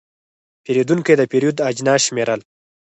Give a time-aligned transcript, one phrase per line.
[0.63, 2.41] پیرودونکی د پیرود اجناس شمېرل.